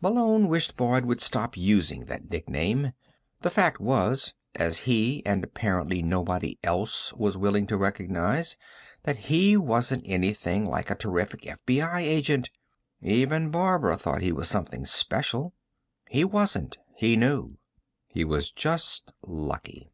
[0.00, 2.90] Malone wished Boyd would stop using that nickname.
[3.42, 8.56] The fact was as he, and apparently nobody else, was willing to recognize
[9.04, 12.50] that he wasn't anything like a really terrific FBI agent.
[13.00, 15.54] Even Barbara thought he was something special.
[16.08, 17.56] He wasn't, he knew.
[18.08, 19.92] He was just lucky.